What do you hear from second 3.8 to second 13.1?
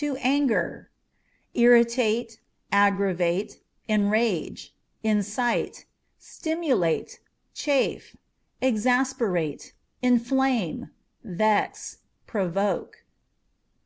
enrage, incite, stimulate, chafe, exasperate, inflame, vex, provoke.